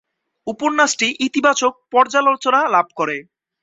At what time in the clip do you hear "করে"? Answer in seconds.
2.95-3.17